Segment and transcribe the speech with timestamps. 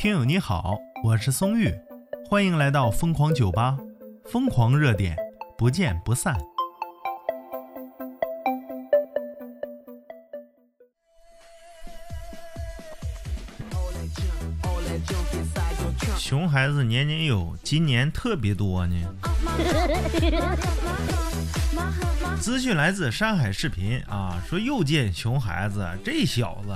[0.00, 1.70] 听友你好，我是松玉，
[2.26, 3.76] 欢迎来到疯狂酒吧，
[4.24, 5.14] 疯狂热点，
[5.58, 6.34] 不见不散。
[16.18, 18.96] 熊孩子年年有，今年特别多呢。
[22.40, 26.74] 资讯来自山海视频啊，说又见熊孩子，这小子。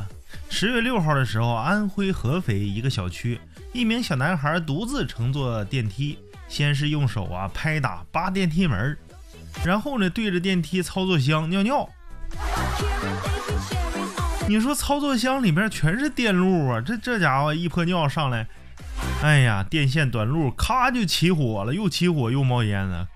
[0.57, 3.41] 十月六号的时候，安徽合肥一个小区，
[3.73, 6.17] 一名小男孩独自乘坐电梯，
[6.47, 8.97] 先是用手啊拍打扒电梯门，
[9.65, 11.89] 然后呢对着电梯操作箱尿尿。
[14.47, 18.47] 你说操作箱里边全是电路啊，这这家伙一泼尿上来，
[19.23, 23.09] 哎呀，电线短路，咔就起火了，又起火又冒烟了。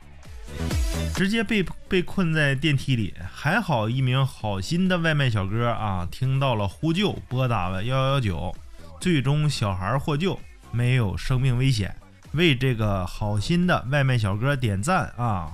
[1.15, 8.55] 直接被被困在电梯里，还好一名好心的外卖小哥啊，听到了呼救，拨打了幺幺九，
[9.01, 10.39] 最终小孩获救，
[10.71, 11.95] 没有生命危险，
[12.33, 15.53] 为这个好心的外卖小哥点赞啊！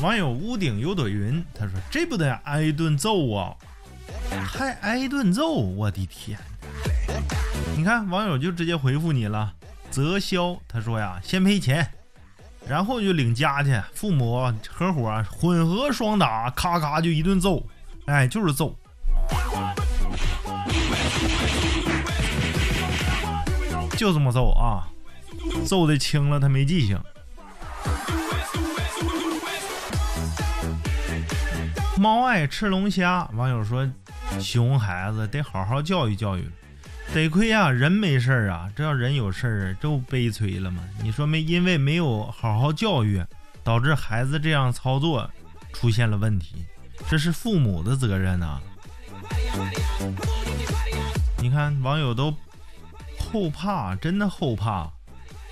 [0.00, 3.54] 网友屋顶有朵云，他说：“这不得挨顿揍啊？
[4.44, 5.48] 还挨顿揍？
[5.52, 6.38] 我的天！”
[7.74, 9.54] 你看，网友就直接回复你了，
[9.90, 11.84] 泽潇他说呀，先赔钱，
[12.68, 17.66] 然后就领家去，父母合伙混合双打，咔咔就一顿揍，
[18.06, 18.76] 哎，就是揍，
[23.96, 24.86] 就这么揍啊，
[25.66, 27.00] 揍的轻了他没记性。
[31.98, 33.90] 猫爱吃龙虾，网友说，
[34.38, 36.48] 熊孩子得好好教育教育。
[37.14, 40.82] 得亏呀，人没事儿啊，这要人有事儿，这不悲催了吗？
[41.02, 41.42] 你说没？
[41.42, 43.22] 因为没有好好教育，
[43.62, 45.30] 导致孩子这样操作
[45.74, 46.64] 出现了问题，
[47.10, 48.58] 这是父母的责任呐。
[51.38, 52.34] 你看网友都
[53.18, 54.90] 后怕，真的后怕。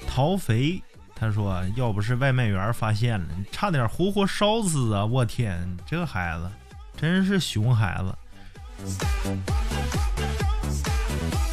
[0.09, 0.83] 陶肥
[1.15, 5.05] 他说，要不是外卖员发现了，差点活活烧死啊！
[5.05, 6.51] 我天，这孩子
[6.97, 8.17] 真是熊孩子。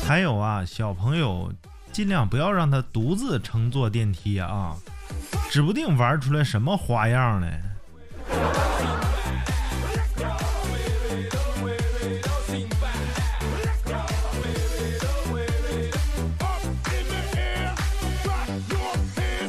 [0.07, 1.51] 还有啊，小朋友
[1.91, 4.73] 尽量不要让他独自乘坐电梯啊，
[5.51, 7.47] 指不定玩出来什么花样呢。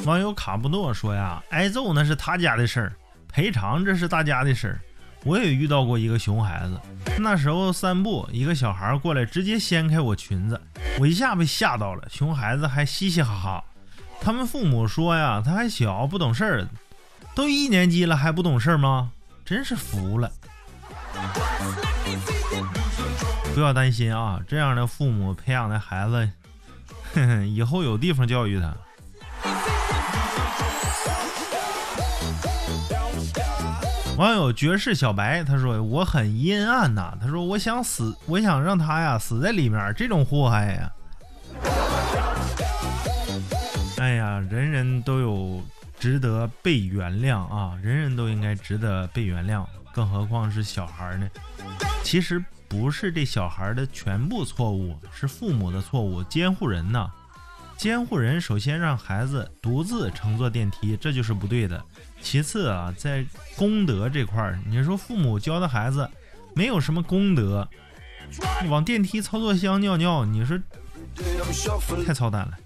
[0.04, 2.92] 网友卡布诺说呀，挨揍那是他家的事儿，
[3.28, 4.80] 赔偿这是大家的事儿。
[5.24, 6.80] 我也遇到过一个熊孩子，
[7.18, 10.60] 那时候散步，一个小孩过来直接掀开我裙子，
[10.98, 12.08] 我一下被吓到了。
[12.08, 13.64] 熊孩子还嘻嘻哈哈，
[14.20, 16.68] 他们父母说呀，他还小不懂事儿，
[17.34, 19.10] 都一年级了还不懂事儿吗？
[19.44, 20.30] 真是服了。
[23.54, 26.30] 不要担心啊，这样的父母培养的孩子，
[27.46, 28.76] 以后有地方教育他。
[34.18, 40.92] 网友绝世小白他说我很阴暗呐，他说我想死，我想让他呀死在里面，这种祸害呀。
[43.98, 45.62] 哎呀，人人都有
[46.00, 51.28] 值得被原谅啊，人人都应该值得被原谅，更何况是小孩呢？
[52.02, 57.08] 其实不是这小孩的全部错误，是父母的错误，监护人呢？
[57.78, 61.80] 监护人首先让孩子独自乘坐电梯，这就是不对的。
[62.20, 63.24] 其次啊，在
[63.56, 66.10] 功德这块儿，你说父母教的孩子
[66.54, 67.68] 没有什么功德，
[68.68, 70.58] 往电梯操作箱尿尿，你说
[72.04, 72.58] 太操蛋了。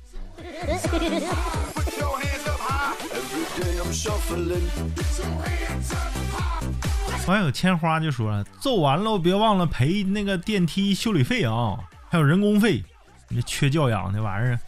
[7.27, 12.83] 网友千花就说了：“揍完了别忘了赔那个电梯修理费啊，还有人工费，
[13.29, 14.59] 你这缺教养的玩意儿。”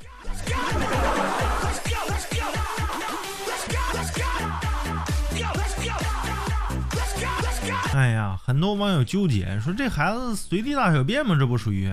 [7.94, 11.36] 哎呀，很多网友纠结说这孩子随地大小便吗？
[11.38, 11.88] 这不属于？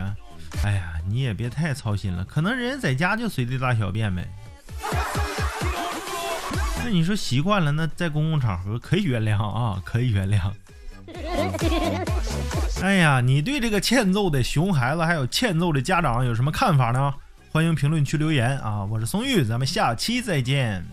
[0.64, 4.28] 哎呀，你也别太操心了，可能人家在家就随地大小便呗。
[6.84, 10.52] 那你说习惯了，那在公共场合可以原谅啊，可以原谅。
[12.82, 17.14] 哎呀，你对这个欠揍的熊孩子还有欠揍的家长有什么看法呢？
[17.52, 18.84] 欢迎评论区留言啊！
[18.86, 20.84] 我是松玉，咱们下期再见。